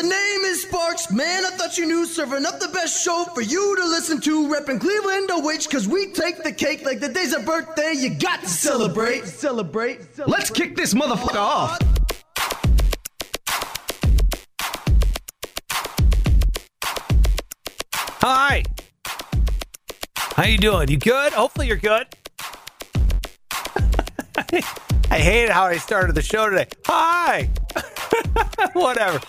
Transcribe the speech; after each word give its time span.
The 0.00 0.08
name 0.08 0.44
is 0.44 0.62
Sparks, 0.62 1.12
man. 1.12 1.44
I 1.44 1.50
thought 1.50 1.76
you 1.76 1.84
knew. 1.84 2.06
Serving 2.06 2.46
up 2.46 2.58
the 2.58 2.68
best 2.68 3.04
show 3.04 3.26
for 3.34 3.42
you 3.42 3.76
to 3.76 3.84
listen 3.84 4.18
to. 4.22 4.48
Repping 4.48 4.80
Cleveland 4.80 5.30
OH, 5.30 5.68
cause 5.70 5.86
we 5.86 6.10
take 6.10 6.42
the 6.42 6.52
cake 6.52 6.86
like 6.86 7.00
the 7.00 7.10
day's 7.10 7.34
a 7.34 7.40
birthday. 7.40 7.92
You 7.94 8.08
got 8.08 8.40
to 8.40 8.48
celebrate. 8.48 9.26
Celebrate. 9.26 10.00
celebrate. 10.00 10.26
Let's 10.26 10.48
kick 10.48 10.74
this 10.74 10.94
motherfucker 10.94 11.36
off. 11.36 11.78
Hi. 18.22 18.62
How 20.16 20.44
you 20.44 20.56
doing? 20.56 20.88
You 20.88 20.96
good? 20.96 21.34
Hopefully 21.34 21.66
you're 21.66 21.76
good. 21.76 22.06
I 25.10 25.18
hated 25.18 25.50
how 25.50 25.64
I 25.64 25.76
started 25.76 26.14
the 26.14 26.22
show 26.22 26.48
today. 26.48 26.68
Hi. 26.86 27.50
Whatever. 28.72 29.20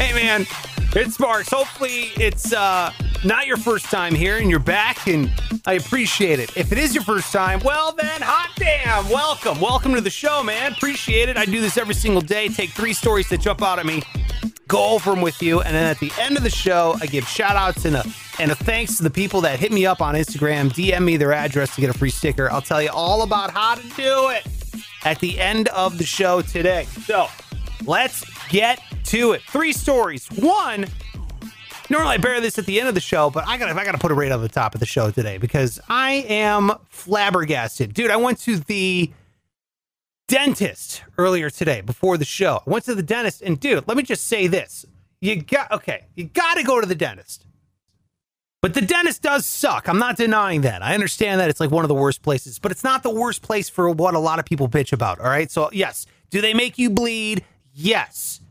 Hey 0.00 0.14
man, 0.14 0.46
it's 0.96 1.16
Sparks. 1.16 1.50
Hopefully 1.50 2.10
it's 2.16 2.54
uh 2.54 2.90
not 3.22 3.46
your 3.46 3.58
first 3.58 3.84
time 3.90 4.14
here 4.14 4.38
and 4.38 4.48
you're 4.48 4.58
back 4.58 5.06
and 5.06 5.30
I 5.66 5.74
appreciate 5.74 6.38
it. 6.38 6.56
If 6.56 6.72
it 6.72 6.78
is 6.78 6.94
your 6.94 7.04
first 7.04 7.30
time, 7.30 7.60
well 7.62 7.92
then 7.92 8.22
hot 8.22 8.50
damn, 8.56 9.06
welcome. 9.10 9.60
Welcome 9.60 9.92
to 9.92 10.00
the 10.00 10.08
show, 10.08 10.42
man. 10.42 10.72
Appreciate 10.72 11.28
it. 11.28 11.36
I 11.36 11.44
do 11.44 11.60
this 11.60 11.76
every 11.76 11.92
single 11.92 12.22
day. 12.22 12.48
Take 12.48 12.70
three 12.70 12.94
stories 12.94 13.28
that 13.28 13.42
jump 13.42 13.60
out 13.60 13.78
at 13.78 13.84
me, 13.84 14.02
go 14.68 14.94
over 14.94 15.10
them 15.10 15.20
with 15.20 15.42
you, 15.42 15.60
and 15.60 15.76
then 15.76 15.84
at 15.84 15.98
the 15.98 16.10
end 16.18 16.38
of 16.38 16.44
the 16.44 16.50
show, 16.50 16.96
I 17.02 17.06
give 17.06 17.28
shout 17.28 17.54
outs 17.54 17.84
and 17.84 17.96
a 17.96 18.04
and 18.38 18.50
a 18.50 18.54
thanks 18.54 18.96
to 18.96 19.02
the 19.02 19.10
people 19.10 19.42
that 19.42 19.60
hit 19.60 19.70
me 19.70 19.84
up 19.84 20.00
on 20.00 20.14
Instagram, 20.14 20.70
DM 20.70 21.04
me 21.04 21.18
their 21.18 21.34
address 21.34 21.74
to 21.74 21.82
get 21.82 21.90
a 21.90 21.98
free 21.98 22.08
sticker. 22.08 22.50
I'll 22.50 22.62
tell 22.62 22.80
you 22.80 22.88
all 22.90 23.20
about 23.20 23.50
how 23.50 23.74
to 23.74 23.86
do 23.88 24.30
it 24.30 24.46
at 25.04 25.18
the 25.18 25.38
end 25.38 25.68
of 25.68 25.98
the 25.98 26.04
show 26.04 26.40
today. 26.40 26.86
So 27.04 27.28
let's 27.84 28.24
get 28.48 28.80
to 29.10 29.32
it. 29.32 29.42
Three 29.42 29.72
stories. 29.72 30.28
One, 30.28 30.86
normally 31.88 32.14
I 32.14 32.18
bear 32.18 32.40
this 32.40 32.58
at 32.58 32.66
the 32.66 32.78
end 32.78 32.88
of 32.88 32.94
the 32.94 33.00
show, 33.00 33.28
but 33.28 33.46
I 33.46 33.58
gotta 33.58 33.78
I 33.78 33.84
gotta 33.84 33.98
put 33.98 34.12
it 34.12 34.14
right 34.14 34.30
on 34.30 34.40
the 34.40 34.48
top 34.48 34.74
of 34.74 34.80
the 34.80 34.86
show 34.86 35.10
today 35.10 35.36
because 35.36 35.80
I 35.88 36.24
am 36.28 36.70
flabbergasted. 36.88 37.92
Dude, 37.92 38.12
I 38.12 38.16
went 38.16 38.38
to 38.40 38.58
the 38.58 39.10
dentist 40.28 41.02
earlier 41.18 41.50
today 41.50 41.80
before 41.80 42.18
the 42.18 42.24
show. 42.24 42.62
I 42.64 42.70
went 42.70 42.84
to 42.84 42.94
the 42.94 43.02
dentist 43.02 43.42
and 43.42 43.58
dude, 43.58 43.88
let 43.88 43.96
me 43.96 44.04
just 44.04 44.28
say 44.28 44.46
this. 44.46 44.86
You 45.20 45.42
got 45.42 45.72
okay, 45.72 46.06
you 46.14 46.24
gotta 46.24 46.62
go 46.62 46.80
to 46.80 46.86
the 46.86 46.94
dentist. 46.94 47.46
But 48.62 48.74
the 48.74 48.82
dentist 48.82 49.22
does 49.22 49.44
suck. 49.44 49.88
I'm 49.88 49.98
not 49.98 50.18
denying 50.18 50.60
that. 50.60 50.82
I 50.82 50.94
understand 50.94 51.40
that 51.40 51.48
it's 51.50 51.58
like 51.60 51.70
one 51.70 51.82
of 51.82 51.88
the 51.88 51.94
worst 51.94 52.22
places, 52.22 52.58
but 52.58 52.70
it's 52.70 52.84
not 52.84 53.02
the 53.02 53.10
worst 53.10 53.42
place 53.42 53.68
for 53.68 53.90
what 53.90 54.14
a 54.14 54.18
lot 54.18 54.38
of 54.38 54.44
people 54.44 54.68
bitch 54.68 54.92
about. 54.92 55.18
All 55.18 55.26
right. 55.26 55.50
So, 55.50 55.70
yes. 55.72 56.04
Do 56.28 56.42
they 56.42 56.52
make 56.52 56.76
you 56.76 56.90
bleed? 56.90 57.42
Yes. 57.72 58.42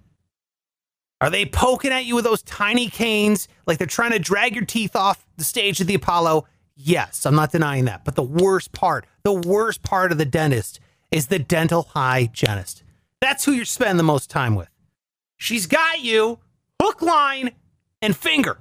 Are 1.22 1.30
they 1.30 1.46
poking 1.46 1.92
at 1.92 2.06
you 2.06 2.16
with 2.16 2.24
those 2.24 2.42
tiny 2.44 2.90
canes 2.90 3.48
like 3.66 3.78
they're 3.78 3.88
trying 3.88 4.12
to 4.12 4.20
drag 4.20 4.56
your 4.56 4.66
teeth 4.66 4.96
off 4.96 5.26
the 5.38 5.44
stage 5.44 5.82
of 5.82 5.88
the 5.88 5.96
Apollo? 5.96 6.48
Yes. 6.76 7.26
I'm 7.26 7.36
not 7.36 7.52
denying 7.52 7.86
that. 7.86 8.06
But 8.06 8.16
the 8.16 8.24
worst 8.24 8.72
part, 8.72 9.06
the 9.24 9.34
worst 9.34 9.84
part 9.84 10.12
of 10.12 10.18
the 10.18 10.26
dentist 10.26 10.80
is 11.12 11.28
the 11.28 11.40
dental 11.40 11.84
hygienist. 11.84 12.84
That's 13.20 13.44
who 13.44 13.52
you're 13.52 13.66
spending 13.66 13.98
the 13.98 14.04
most 14.04 14.30
time 14.30 14.56
with. 14.56 14.70
She's 15.38 15.68
got 15.68 16.00
you 16.02 16.40
hook, 16.82 17.02
line, 17.02 17.52
and 18.02 18.16
finger. 18.16 18.60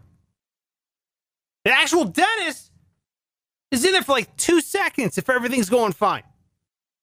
The 1.64 1.72
actual 1.72 2.04
dentist 2.04 2.72
is 3.70 3.84
in 3.84 3.92
there 3.92 4.02
for 4.02 4.12
like 4.12 4.36
two 4.36 4.60
seconds 4.60 5.18
if 5.18 5.28
everything's 5.28 5.70
going 5.70 5.92
fine. 5.92 6.22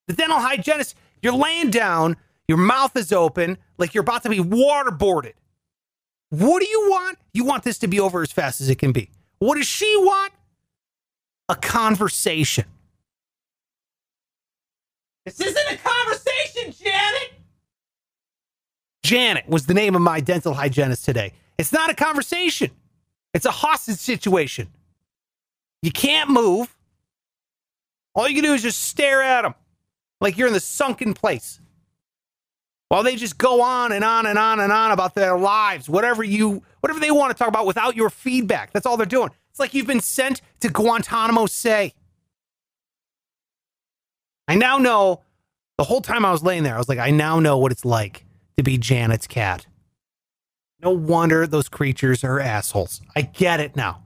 The 0.08 0.14
dental 0.14 0.40
hygienist, 0.40 0.96
you're 1.22 1.34
laying 1.34 1.70
down, 1.70 2.18
your 2.48 2.58
mouth 2.58 2.96
is 2.96 3.12
open, 3.12 3.58
like 3.78 3.94
you're 3.94 4.04
about 4.04 4.24
to 4.24 4.30
be 4.30 4.40
waterboarded. 4.40 5.34
What 6.38 6.62
do 6.62 6.68
you 6.68 6.90
want? 6.90 7.18
You 7.34 7.46
want 7.46 7.64
this 7.64 7.78
to 7.80 7.88
be 7.88 8.00
over 8.00 8.22
as 8.22 8.32
fast 8.32 8.60
as 8.60 8.70
it 8.70 8.78
can 8.78 8.92
be. 8.92 9.10
What 9.40 9.56
does 9.56 9.68
she 9.68 9.96
want? 9.98 10.34
A 11.48 11.56
conversation. 11.56 12.66
This 15.26 15.40
isn't 15.40 15.72
a 15.72 15.78
conversation, 15.78 16.74
Janet. 16.74 17.32
Janet 19.04 19.48
was 19.48 19.66
the 19.66 19.74
name 19.74 19.96
of 19.96 20.02
my 20.02 20.20
dental 20.20 20.54
hygienist 20.54 21.06
today. 21.06 21.32
It's 21.58 21.72
not 21.72 21.90
a 21.90 21.94
conversation. 21.94 22.72
It's 23.34 23.46
a 23.46 23.52
hostage 23.52 23.98
situation. 23.98 24.68
You 25.82 25.92
can't 25.92 26.30
move. 26.30 26.76
All 28.14 28.28
you 28.28 28.36
can 28.36 28.44
do 28.44 28.54
is 28.54 28.62
just 28.62 28.84
stare 28.84 29.22
at 29.22 29.44
them 29.44 29.56
like 30.20 30.38
you're 30.38 30.48
in 30.48 30.54
the 30.54 30.60
sunken 30.60 31.14
place. 31.14 31.62
While 32.90 33.04
they 33.04 33.16
just 33.16 33.38
go 33.38 33.62
on 33.62 33.92
and 33.92 34.04
on 34.04 34.26
and 34.26 34.38
on 34.38 34.60
and 34.60 34.72
on 34.72 34.92
about 34.92 35.16
their 35.16 35.38
lives, 35.38 35.90
whatever 35.90 36.24
you 36.24 36.64
whatever 36.82 37.00
they 37.00 37.12
want 37.12 37.32
to 37.32 37.38
talk 37.38 37.48
about 37.48 37.66
without 37.66 37.96
your 37.96 38.10
feedback. 38.10 38.72
That's 38.72 38.86
all 38.86 38.96
they're 38.96 39.06
doing. 39.08 39.32
It's 39.50 39.60
like 39.60 39.74
you've 39.74 39.88
been 39.88 40.02
sent 40.02 40.42
to 40.60 40.70
Guantanamo 40.70 41.48
Bay. 41.64 41.94
I 44.48 44.56
now 44.56 44.78
know 44.78 45.22
the 45.78 45.84
whole 45.84 46.02
time 46.02 46.26
I 46.26 46.32
was 46.32 46.44
laying 46.44 46.64
there, 46.64 46.76
I 46.76 46.78
was 46.78 46.88
like, 46.88 47.00
I 47.00 47.10
now 47.10 47.40
know 47.40 47.58
what 47.58 47.72
it's 47.72 47.86
like 47.86 48.26
to 48.58 48.64
be 48.64 48.78
Janet's 48.78 49.28
cat. 49.28 49.66
No 50.82 50.92
wonder 50.92 51.48
those 51.48 51.68
creatures 51.68 52.24
are 52.24 52.40
assholes. 52.40 53.02
I 53.16 53.22
get 53.24 53.60
it 53.60 53.76
now. 53.76 54.04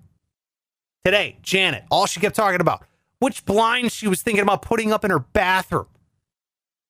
Today, 1.04 1.38
Janet, 1.42 1.84
all 1.92 2.06
she 2.06 2.20
kept 2.20 2.36
talking 2.36 2.62
about, 2.62 2.84
which 3.20 3.46
blinds 3.46 3.94
she 3.94 4.08
was 4.08 4.22
thinking 4.22 4.42
about 4.42 4.62
putting 4.62 4.92
up 4.94 5.04
in 5.04 5.12
her 5.12 5.20
bathroom. 5.20 5.88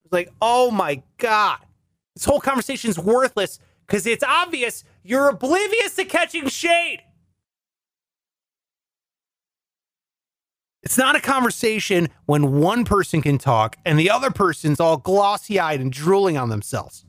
It 0.03 0.11
was 0.11 0.11
like, 0.11 0.31
oh 0.41 0.69
my 0.69 1.01
God. 1.17 1.59
This 2.19 2.25
whole 2.25 2.41
conversation's 2.41 2.99
worthless 2.99 3.59
because 3.87 4.05
it's 4.05 4.25
obvious 4.25 4.83
you're 5.03 5.29
oblivious 5.29 5.95
to 5.95 6.03
catching 6.03 6.49
shade. 6.49 6.99
It's 10.83 10.97
not 10.97 11.15
a 11.15 11.21
conversation 11.21 12.09
when 12.25 12.59
one 12.59 12.83
person 12.83 13.21
can 13.21 13.37
talk 13.37 13.77
and 13.85 13.97
the 13.97 14.09
other 14.09 14.31
person's 14.31 14.81
all 14.81 14.97
glossy 14.97 15.61
eyed 15.61 15.79
and 15.79 15.93
drooling 15.93 16.37
on 16.37 16.49
themselves. 16.49 17.05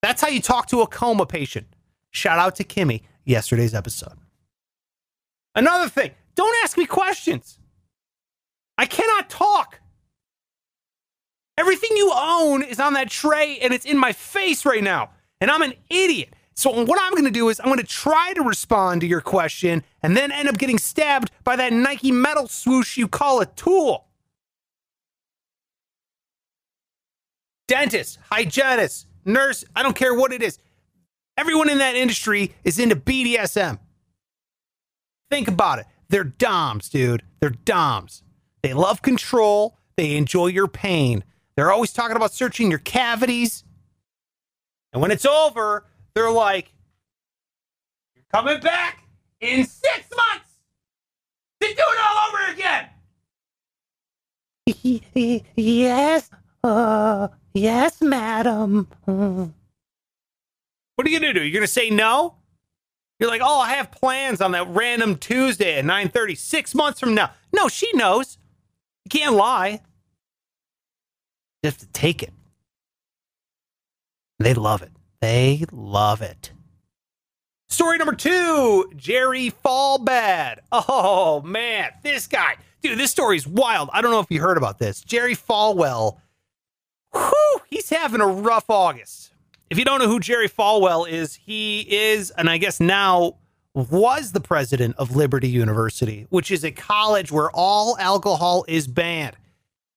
That's 0.00 0.20
how 0.20 0.28
you 0.28 0.40
talk 0.42 0.66
to 0.70 0.80
a 0.80 0.88
coma 0.88 1.24
patient. 1.24 1.68
Shout 2.10 2.40
out 2.40 2.56
to 2.56 2.64
Kimmy, 2.64 3.02
yesterday's 3.24 3.74
episode. 3.74 4.18
Another 5.54 5.88
thing, 5.88 6.10
don't 6.34 6.64
ask 6.64 6.76
me 6.76 6.84
questions. 6.84 7.60
I 8.76 8.86
cannot 8.86 9.30
talk. 9.30 9.78
Everything 11.62 11.96
you 11.96 12.10
own 12.12 12.64
is 12.64 12.80
on 12.80 12.94
that 12.94 13.08
tray 13.08 13.60
and 13.60 13.72
it's 13.72 13.84
in 13.84 13.96
my 13.96 14.12
face 14.12 14.66
right 14.66 14.82
now. 14.82 15.10
And 15.40 15.48
I'm 15.48 15.62
an 15.62 15.74
idiot. 15.88 16.34
So, 16.54 16.72
what 16.84 16.98
I'm 17.00 17.12
going 17.12 17.24
to 17.24 17.30
do 17.30 17.50
is 17.50 17.60
I'm 17.60 17.66
going 17.66 17.78
to 17.78 17.86
try 17.86 18.32
to 18.34 18.42
respond 18.42 19.00
to 19.02 19.06
your 19.06 19.20
question 19.20 19.84
and 20.02 20.16
then 20.16 20.32
end 20.32 20.48
up 20.48 20.58
getting 20.58 20.76
stabbed 20.76 21.30
by 21.44 21.54
that 21.54 21.72
Nike 21.72 22.10
metal 22.10 22.48
swoosh 22.48 22.96
you 22.96 23.06
call 23.06 23.40
a 23.40 23.46
tool. 23.46 24.06
Dentist, 27.68 28.18
hygienist, 28.28 29.06
nurse, 29.24 29.64
I 29.76 29.84
don't 29.84 29.94
care 29.94 30.16
what 30.16 30.32
it 30.32 30.42
is. 30.42 30.58
Everyone 31.38 31.70
in 31.70 31.78
that 31.78 31.94
industry 31.94 32.56
is 32.64 32.80
into 32.80 32.96
BDSM. 32.96 33.78
Think 35.30 35.46
about 35.46 35.78
it. 35.78 35.86
They're 36.08 36.24
DOMs, 36.24 36.88
dude. 36.88 37.22
They're 37.38 37.50
DOMs. 37.50 38.24
They 38.64 38.74
love 38.74 39.00
control. 39.00 39.78
They 39.96 40.16
enjoy 40.16 40.48
your 40.48 40.66
pain. 40.66 41.22
They're 41.56 41.72
always 41.72 41.92
talking 41.92 42.16
about 42.16 42.32
searching 42.32 42.70
your 42.70 42.78
cavities. 42.78 43.64
And 44.92 45.02
when 45.02 45.10
it's 45.10 45.26
over, 45.26 45.84
they're 46.14 46.30
like, 46.30 46.72
You're 48.14 48.24
coming 48.32 48.60
back 48.60 49.02
in 49.40 49.66
six 49.66 50.06
months 50.16 50.48
to 51.60 51.66
do 51.68 51.74
it 51.76 51.98
all 52.04 52.28
over 52.28 52.52
again. 52.52 52.88
Yes, 55.56 56.30
uh, 56.64 57.28
yes, 57.52 58.00
madam. 58.00 58.88
What 59.04 61.06
are 61.06 61.10
you 61.10 61.20
gonna 61.20 61.34
do? 61.34 61.42
You're 61.42 61.60
gonna 61.60 61.66
say 61.66 61.90
no? 61.90 62.36
You're 63.18 63.28
like, 63.30 63.42
oh, 63.44 63.60
I 63.60 63.74
have 63.74 63.90
plans 63.90 64.40
on 64.40 64.52
that 64.52 64.68
random 64.68 65.16
Tuesday 65.16 65.78
at 65.78 65.84
9:30, 65.84 66.36
six 66.36 66.74
months 66.74 67.00
from 67.00 67.14
now. 67.14 67.32
No, 67.52 67.68
she 67.68 67.92
knows. 67.92 68.38
You 69.04 69.10
can't 69.10 69.34
lie. 69.34 69.80
You 71.62 71.68
have 71.68 71.78
to 71.78 71.86
take 71.88 72.22
it. 72.22 72.32
They 74.38 74.54
love 74.54 74.82
it. 74.82 74.90
They 75.20 75.64
love 75.70 76.20
it. 76.22 76.52
Story 77.68 77.96
number 77.98 78.14
two 78.14 78.90
Jerry 78.96 79.52
Fallbad. 79.64 80.58
Oh, 80.72 81.40
man, 81.42 81.90
this 82.02 82.26
guy. 82.26 82.56
Dude, 82.82 82.98
this 82.98 83.12
story's 83.12 83.46
wild. 83.46 83.88
I 83.92 84.02
don't 84.02 84.10
know 84.10 84.20
if 84.20 84.30
you 84.30 84.40
heard 84.40 84.56
about 84.56 84.78
this. 84.78 85.00
Jerry 85.02 85.36
Falwell, 85.36 86.18
whew, 87.14 87.60
he's 87.70 87.88
having 87.90 88.20
a 88.20 88.26
rough 88.26 88.68
August. 88.68 89.32
If 89.70 89.78
you 89.78 89.84
don't 89.84 90.00
know 90.00 90.08
who 90.08 90.18
Jerry 90.18 90.48
Falwell 90.48 91.08
is, 91.08 91.34
he 91.34 91.80
is, 91.80 92.30
and 92.32 92.50
I 92.50 92.58
guess 92.58 92.80
now 92.80 93.36
was 93.74 94.32
the 94.32 94.40
president 94.40 94.96
of 94.98 95.16
Liberty 95.16 95.48
University, 95.48 96.26
which 96.28 96.50
is 96.50 96.64
a 96.64 96.72
college 96.72 97.30
where 97.32 97.50
all 97.52 97.96
alcohol 97.98 98.64
is 98.68 98.86
banned. 98.86 99.36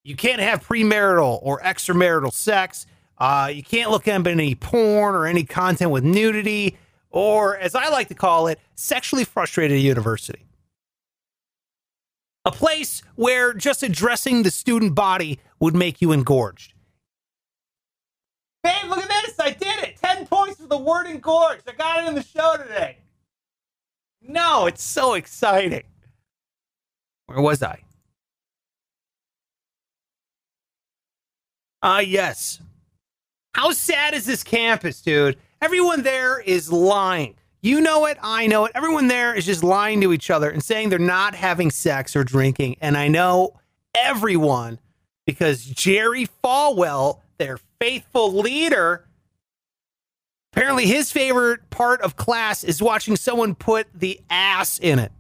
You 0.05 0.15
can't 0.15 0.39
have 0.39 0.63
premarital 0.63 1.39
or 1.41 1.59
extramarital 1.61 2.31
sex. 2.31 2.85
Uh, 3.17 3.49
you 3.51 3.63
can't 3.63 3.89
look 3.89 4.07
up 4.07 4.27
any 4.27 4.53
porn 4.53 5.15
or 5.15 5.25
any 5.25 5.43
content 5.43 5.89
with 5.89 6.03
nudity, 6.03 6.77
or 7.09 7.57
as 7.57 7.73
I 7.73 7.89
like 7.89 8.07
to 8.09 8.13
call 8.13 8.45
it, 8.45 8.59
sexually 8.75 9.23
frustrated 9.23 9.81
university. 9.81 10.45
A 12.45 12.51
place 12.51 13.01
where 13.15 13.51
just 13.55 13.81
addressing 13.81 14.43
the 14.43 14.51
student 14.51 14.93
body 14.93 15.39
would 15.59 15.75
make 15.75 16.03
you 16.03 16.11
engorged. 16.11 16.73
Babe, 18.63 18.87
look 18.87 18.99
at 18.99 19.09
this. 19.09 19.39
I 19.39 19.51
did 19.51 19.79
it. 19.85 19.97
10 19.97 20.27
points 20.27 20.61
for 20.61 20.67
the 20.67 20.77
word 20.77 21.07
engorged. 21.07 21.63
I 21.67 21.71
got 21.71 22.03
it 22.03 22.09
in 22.09 22.13
the 22.13 22.23
show 22.23 22.57
today. 22.57 22.97
No, 24.21 24.67
it's 24.67 24.83
so 24.83 25.15
exciting. 25.15 25.83
Where 27.25 27.41
was 27.41 27.63
I? 27.63 27.84
Ah, 31.81 31.97
uh, 31.97 31.99
yes. 31.99 32.59
How 33.53 33.71
sad 33.71 34.13
is 34.13 34.25
this 34.25 34.43
campus, 34.43 35.01
dude? 35.01 35.37
Everyone 35.61 36.03
there 36.03 36.39
is 36.39 36.71
lying. 36.71 37.35
You 37.61 37.81
know 37.81 38.05
it, 38.05 38.17
I 38.21 38.47
know 38.47 38.65
it. 38.65 38.73
Everyone 38.75 39.07
there 39.07 39.33
is 39.33 39.45
just 39.45 39.63
lying 39.63 40.01
to 40.01 40.13
each 40.13 40.29
other 40.29 40.49
and 40.49 40.63
saying 40.63 40.89
they're 40.89 40.99
not 40.99 41.33
having 41.33 41.71
sex 41.71 42.15
or 42.15 42.23
drinking. 42.23 42.75
And 42.81 42.95
I 42.97 43.07
know 43.07 43.59
everyone 43.95 44.79
because 45.25 45.65
Jerry 45.65 46.27
Falwell, 46.43 47.21
their 47.37 47.57
faithful 47.79 48.33
leader, 48.33 49.07
apparently 50.53 50.85
his 50.85 51.11
favorite 51.11 51.69
part 51.69 52.01
of 52.01 52.15
class 52.15 52.63
is 52.63 52.81
watching 52.81 53.15
someone 53.15 53.55
put 53.55 53.87
the 53.95 54.19
ass 54.29 54.77
in 54.77 54.99
it 54.99 55.11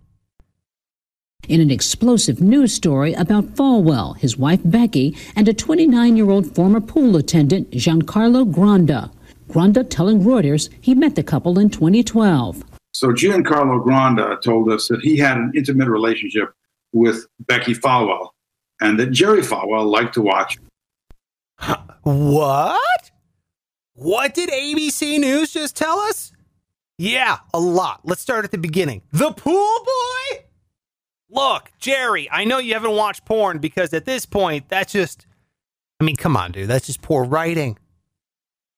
in 1.47 1.61
an 1.61 1.71
explosive 1.71 2.41
news 2.41 2.73
story 2.73 3.13
about 3.13 3.55
Falwell, 3.55 4.17
his 4.17 4.37
wife 4.37 4.61
Becky, 4.63 5.15
and 5.35 5.47
a 5.47 5.53
29 5.53 6.17
year 6.17 6.29
old 6.29 6.53
former 6.55 6.81
pool 6.81 7.15
attendant, 7.17 7.71
Giancarlo 7.71 8.51
Granda. 8.51 9.11
Granda 9.49 9.87
telling 9.89 10.21
Reuters 10.21 10.69
he 10.81 10.95
met 10.95 11.15
the 11.15 11.23
couple 11.23 11.59
in 11.59 11.69
2012. 11.69 12.63
So 12.93 13.09
Giancarlo 13.09 13.83
Granda 13.85 14.41
told 14.41 14.71
us 14.71 14.87
that 14.87 15.01
he 15.01 15.17
had 15.17 15.37
an 15.37 15.51
intimate 15.55 15.89
relationship 15.89 16.53
with 16.93 17.27
Becky 17.39 17.73
Falwell 17.73 18.29
and 18.81 18.99
that 18.99 19.11
Jerry 19.11 19.41
Falwell 19.41 19.85
liked 19.85 20.13
to 20.15 20.21
watch. 20.21 20.57
What? 22.03 23.11
What 23.93 24.33
did 24.33 24.49
ABC 24.49 25.19
News 25.19 25.51
just 25.51 25.75
tell 25.75 25.99
us? 25.99 26.31
Yeah, 26.97 27.37
a 27.53 27.59
lot. 27.59 28.01
Let's 28.03 28.21
start 28.21 28.45
at 28.45 28.51
the 28.51 28.57
beginning. 28.57 29.01
The 29.11 29.31
pool 29.31 29.79
boy? 29.85 30.04
Look, 31.29 31.71
Jerry, 31.79 32.29
I 32.31 32.43
know 32.45 32.59
you 32.59 32.73
haven't 32.73 32.95
watched 32.95 33.25
porn 33.25 33.57
because 33.59 33.93
at 33.93 34.05
this 34.05 34.25
point, 34.25 34.69
that's 34.69 34.93
just, 34.93 35.25
I 35.99 36.03
mean, 36.03 36.15
come 36.15 36.37
on, 36.37 36.51
dude. 36.51 36.67
That's 36.67 36.85
just 36.85 37.01
poor 37.01 37.23
writing. 37.23 37.77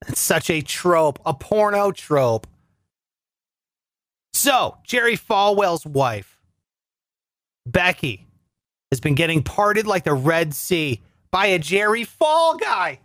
It's 0.07 0.21
such 0.21 0.49
a 0.49 0.61
trope, 0.61 1.19
a 1.25 1.33
porno 1.33 1.91
trope. 1.91 2.47
So, 4.33 4.77
Jerry 4.83 5.17
Falwell's 5.17 5.85
wife, 5.85 6.39
Becky, 7.65 8.27
has 8.91 8.99
been 8.99 9.15
getting 9.15 9.43
parted 9.43 9.87
like 9.87 10.03
the 10.03 10.13
Red 10.13 10.53
Sea 10.53 11.01
by 11.31 11.47
a 11.47 11.59
Jerry 11.59 12.03
Fall 12.03 12.55
guy. 12.55 12.99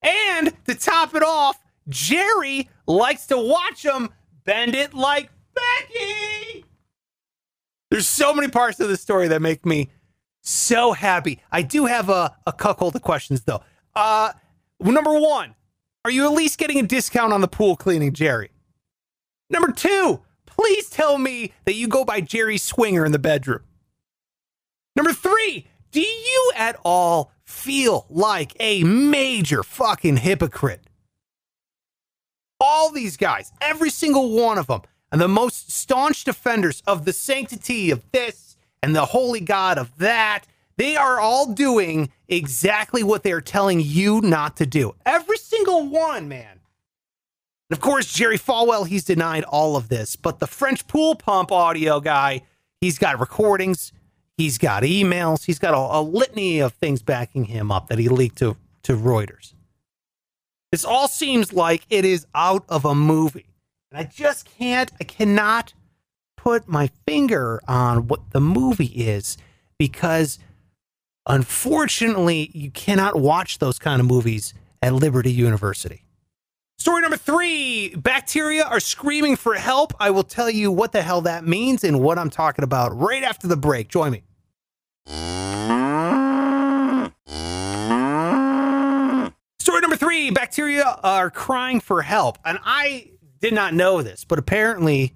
And 0.00 0.52
to 0.66 0.74
top 0.74 1.14
it 1.14 1.22
off, 1.22 1.62
Jerry 1.88 2.68
likes 2.86 3.26
to 3.26 3.36
watch 3.36 3.84
him 3.84 4.10
bend 4.44 4.74
it 4.74 4.94
like 4.94 5.30
Becky. 5.54 6.64
There's 7.90 8.08
so 8.08 8.34
many 8.34 8.48
parts 8.48 8.80
of 8.80 8.88
the 8.88 8.96
story 8.96 9.28
that 9.28 9.40
make 9.40 9.64
me 9.64 9.90
so 10.42 10.92
happy. 10.92 11.40
I 11.50 11.62
do 11.62 11.86
have 11.86 12.08
a, 12.08 12.36
a 12.46 12.52
cuckold 12.52 12.96
of 12.96 13.02
questions 13.02 13.42
though. 13.42 13.62
Uh, 13.94 14.32
number 14.80 15.18
one, 15.18 15.54
are 16.04 16.10
you 16.10 16.24
at 16.24 16.32
least 16.32 16.58
getting 16.58 16.78
a 16.78 16.82
discount 16.82 17.32
on 17.32 17.40
the 17.40 17.48
pool 17.48 17.76
cleaning, 17.76 18.12
Jerry? 18.12 18.50
Number 19.50 19.72
two, 19.72 20.22
please 20.46 20.90
tell 20.90 21.18
me 21.18 21.52
that 21.64 21.74
you 21.74 21.88
go 21.88 22.04
by 22.04 22.20
Jerry 22.20 22.58
Swinger 22.58 23.04
in 23.04 23.12
the 23.12 23.18
bedroom. 23.18 23.62
Number 24.94 25.12
three, 25.12 25.66
do 25.90 26.00
you 26.00 26.52
at 26.56 26.78
all 26.84 27.32
feel 27.44 28.06
like 28.10 28.54
a 28.60 28.84
major 28.84 29.62
fucking 29.62 30.18
hypocrite? 30.18 30.82
All 32.60 32.90
these 32.90 33.16
guys, 33.16 33.52
every 33.60 33.90
single 33.90 34.32
one 34.32 34.58
of 34.58 34.66
them, 34.66 34.82
and 35.10 35.20
the 35.20 35.28
most 35.28 35.70
staunch 35.70 36.24
defenders 36.24 36.82
of 36.86 37.04
the 37.04 37.12
sanctity 37.12 37.90
of 37.90 38.02
this 38.12 38.56
and 38.82 38.94
the 38.94 39.06
holy 39.06 39.40
God 39.40 39.78
of 39.78 39.96
that, 39.98 40.44
they 40.76 40.96
are 40.96 41.18
all 41.18 41.52
doing 41.52 42.10
exactly 42.28 43.02
what 43.02 43.22
they're 43.22 43.40
telling 43.40 43.80
you 43.80 44.20
not 44.20 44.56
to 44.58 44.66
do. 44.66 44.94
Every 45.04 45.38
single 45.38 45.88
one, 45.88 46.28
man. 46.28 46.60
And 47.70 47.76
of 47.76 47.80
course, 47.80 48.12
Jerry 48.12 48.38
Falwell, 48.38 48.86
he's 48.86 49.04
denied 49.04 49.44
all 49.44 49.76
of 49.76 49.88
this, 49.88 50.16
but 50.16 50.38
the 50.38 50.46
French 50.46 50.86
pool 50.86 51.14
pump 51.14 51.52
audio 51.52 52.00
guy, 52.00 52.42
he's 52.80 52.98
got 52.98 53.18
recordings, 53.18 53.92
he's 54.36 54.56
got 54.56 54.84
emails, 54.84 55.44
he's 55.44 55.58
got 55.58 55.74
a, 55.74 55.98
a 55.98 56.00
litany 56.00 56.60
of 56.60 56.72
things 56.74 57.02
backing 57.02 57.44
him 57.44 57.72
up 57.72 57.88
that 57.88 57.98
he 57.98 58.08
leaked 58.08 58.38
to, 58.38 58.56
to 58.84 58.96
Reuters. 58.96 59.54
This 60.70 60.84
all 60.84 61.08
seems 61.08 61.52
like 61.52 61.84
it 61.90 62.04
is 62.04 62.26
out 62.34 62.64
of 62.68 62.84
a 62.84 62.94
movie. 62.94 63.46
And 63.90 64.00
I 64.00 64.04
just 64.04 64.46
can't, 64.58 64.92
I 65.00 65.04
cannot 65.04 65.72
put 66.36 66.68
my 66.68 66.90
finger 67.06 67.60
on 67.66 68.06
what 68.06 68.30
the 68.30 68.40
movie 68.40 68.84
is 68.86 69.38
because 69.78 70.38
unfortunately, 71.26 72.50
you 72.52 72.70
cannot 72.70 73.18
watch 73.18 73.58
those 73.58 73.78
kind 73.78 74.00
of 74.00 74.06
movies 74.06 74.52
at 74.82 74.92
Liberty 74.92 75.32
University. 75.32 76.04
Story 76.78 77.02
number 77.02 77.16
three 77.16 77.94
bacteria 77.96 78.64
are 78.64 78.78
screaming 78.78 79.36
for 79.36 79.54
help. 79.54 79.94
I 79.98 80.10
will 80.10 80.22
tell 80.22 80.48
you 80.48 80.70
what 80.70 80.92
the 80.92 81.02
hell 81.02 81.22
that 81.22 81.44
means 81.44 81.82
and 81.82 82.00
what 82.00 82.18
I'm 82.18 82.30
talking 82.30 82.62
about 82.62 82.96
right 82.96 83.24
after 83.24 83.48
the 83.48 83.56
break. 83.56 83.88
Join 83.88 84.12
me. 84.12 84.22
Story 89.58 89.80
number 89.80 89.96
three 89.96 90.30
bacteria 90.30 90.98
are 91.02 91.30
crying 91.30 91.80
for 91.80 92.02
help. 92.02 92.38
And 92.44 92.58
I 92.64 93.10
did 93.40 93.54
not 93.54 93.74
know 93.74 94.02
this, 94.02 94.24
but 94.24 94.38
apparently 94.38 95.14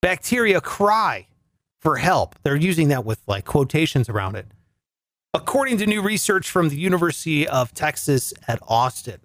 bacteria 0.00 0.60
cry 0.60 1.26
for 1.80 1.96
help. 1.96 2.36
They're 2.42 2.56
using 2.56 2.88
that 2.88 3.04
with 3.04 3.20
like 3.26 3.44
quotations 3.44 4.08
around 4.08 4.36
it. 4.36 4.46
According 5.34 5.78
to 5.78 5.86
new 5.86 6.02
research 6.02 6.50
from 6.50 6.68
the 6.68 6.76
University 6.76 7.48
of 7.48 7.72
Texas 7.72 8.34
at 8.46 8.58
Austin. 8.68 9.20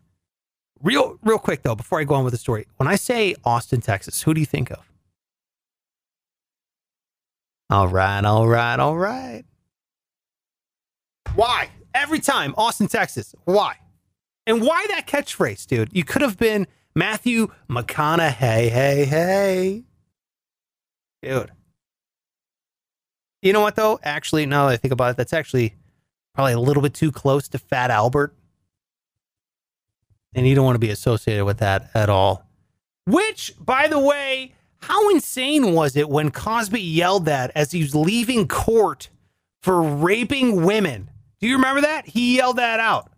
Real 0.81 1.17
real 1.23 1.39
quick 1.39 1.63
though, 1.63 1.75
before 1.75 1.99
I 1.99 2.03
go 2.03 2.15
on 2.15 2.23
with 2.23 2.31
the 2.31 2.37
story. 2.37 2.67
When 2.77 2.87
I 2.87 2.95
say 2.95 3.35
Austin, 3.43 3.81
Texas, 3.81 4.21
who 4.21 4.33
do 4.33 4.39
you 4.39 4.45
think 4.45 4.71
of? 4.71 4.89
All 7.69 7.87
right, 7.87 8.23
all 8.23 8.47
right, 8.47 8.79
all 8.79 8.95
right. 8.95 9.43
Why? 11.35 11.69
Every 11.93 12.19
time, 12.19 12.53
Austin, 12.57 12.87
Texas. 12.87 13.35
Why? 13.45 13.75
And 14.45 14.61
why 14.61 14.85
that 14.89 15.07
catchphrase, 15.07 15.67
dude? 15.67 15.89
You 15.91 16.05
could 16.05 16.21
have 16.21 16.37
been 16.37 16.67
Matthew 16.97 17.49
McConaughey. 17.69 18.69
Hey, 18.69 19.05
hey. 19.05 19.83
Dude. 21.21 21.51
You 23.43 23.53
know 23.53 23.61
what, 23.61 23.75
though? 23.75 23.99
Actually, 24.01 24.47
now 24.47 24.65
that 24.65 24.73
I 24.73 24.77
think 24.77 24.91
about 24.91 25.11
it, 25.11 25.17
that's 25.17 25.31
actually 25.31 25.75
probably 26.33 26.53
a 26.53 26.59
little 26.59 26.81
bit 26.81 26.95
too 26.95 27.11
close 27.11 27.47
to 27.49 27.59
Fat 27.59 27.91
Albert. 27.91 28.33
And 30.33 30.47
you 30.47 30.55
don't 30.55 30.65
want 30.65 30.73
to 30.73 30.79
be 30.79 30.89
associated 30.89 31.45
with 31.45 31.59
that 31.59 31.91
at 31.93 32.09
all. 32.09 32.49
Which, 33.05 33.53
by 33.59 33.87
the 33.87 33.99
way, 33.99 34.55
how 34.81 35.11
insane 35.11 35.73
was 35.73 35.95
it 35.95 36.09
when 36.09 36.31
Cosby 36.31 36.81
yelled 36.81 37.25
that 37.25 37.51
as 37.53 37.71
he 37.71 37.81
was 37.83 37.93
leaving 37.93 38.47
court 38.47 39.09
for 39.61 39.83
raping 39.83 40.63
women? 40.65 41.11
Do 41.39 41.47
you 41.47 41.57
remember 41.57 41.81
that? 41.81 42.07
He 42.07 42.37
yelled 42.37 42.57
that 42.57 42.79
out. 42.79 43.11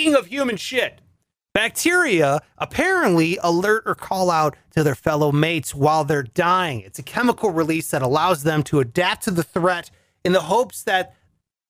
Speaking 0.00 0.16
of 0.16 0.28
human 0.28 0.56
shit, 0.56 1.02
bacteria 1.52 2.40
apparently 2.56 3.38
alert 3.42 3.82
or 3.84 3.94
call 3.94 4.30
out 4.30 4.56
to 4.70 4.82
their 4.82 4.94
fellow 4.94 5.30
mates 5.30 5.74
while 5.74 6.04
they're 6.04 6.22
dying. 6.22 6.80
It's 6.80 6.98
a 6.98 7.02
chemical 7.02 7.50
release 7.50 7.90
that 7.90 8.00
allows 8.00 8.42
them 8.42 8.62
to 8.62 8.80
adapt 8.80 9.24
to 9.24 9.30
the 9.30 9.42
threat 9.42 9.90
in 10.24 10.32
the 10.32 10.40
hopes 10.40 10.82
that 10.84 11.16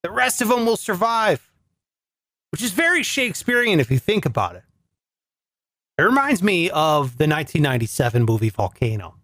the 0.04 0.12
rest 0.12 0.40
of 0.40 0.46
them 0.46 0.64
will 0.64 0.76
survive, 0.76 1.50
which 2.52 2.62
is 2.62 2.70
very 2.70 3.02
Shakespearean 3.02 3.80
if 3.80 3.90
you 3.90 3.99
think 3.99 4.25
about 4.25 4.54
it. 4.54 4.62
It 5.99 6.02
reminds 6.02 6.40
me 6.40 6.70
of 6.70 7.18
the 7.18 7.26
1997 7.26 8.22
movie 8.22 8.50
Volcano. 8.50 9.16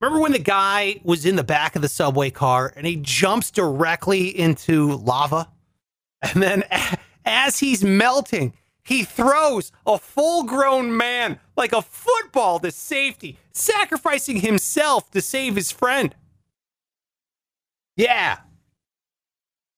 Remember 0.00 0.20
when 0.20 0.30
the 0.30 0.38
guy 0.38 1.00
was 1.02 1.26
in 1.26 1.34
the 1.34 1.42
back 1.42 1.74
of 1.74 1.82
the 1.82 1.88
subway 1.88 2.30
car 2.30 2.72
and 2.76 2.86
he 2.86 2.94
jumps 2.94 3.50
directly 3.50 4.28
into 4.28 4.92
lava? 4.98 5.48
And 6.22 6.42
then 6.42 6.64
as 7.26 7.58
he's 7.58 7.84
melting, 7.84 8.54
he 8.82 9.02
throws 9.02 9.72
a 9.84 9.98
full 9.98 10.44
grown 10.44 10.96
man 10.96 11.40
like 11.56 11.72
a 11.72 11.82
football 11.82 12.60
to 12.60 12.70
safety, 12.70 13.38
sacrificing 13.52 14.40
himself 14.40 15.10
to 15.10 15.20
save 15.20 15.56
his 15.56 15.70
friend. 15.70 16.14
Yeah, 17.96 18.38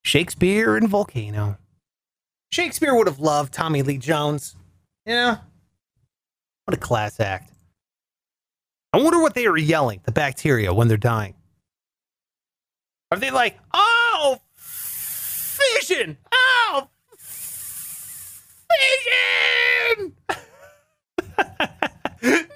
Shakespeare 0.08 0.74
and 0.74 0.88
Volcano. 0.88 1.58
Shakespeare 2.50 2.94
would 2.94 3.06
have 3.06 3.20
loved 3.20 3.52
Tommy 3.52 3.82
Lee 3.82 3.98
Jones. 3.98 4.56
Yeah. 5.04 5.38
What 6.64 6.74
a 6.74 6.80
class 6.80 7.20
act. 7.20 7.52
I 8.94 9.02
wonder 9.02 9.20
what 9.20 9.34
they 9.34 9.46
are 9.46 9.58
yelling, 9.58 10.00
the 10.04 10.12
bacteria, 10.12 10.72
when 10.72 10.88
they're 10.88 10.96
dying. 10.96 11.34
Are 13.10 13.18
they 13.18 13.30
like, 13.30 13.58
oh, 13.74 14.40
fission! 14.54 16.16
Oh, 16.32 16.88
fission! 18.78 20.14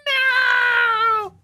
no! 0.07 1.35